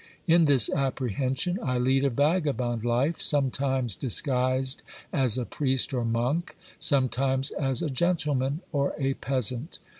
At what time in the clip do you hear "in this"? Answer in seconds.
0.25-0.67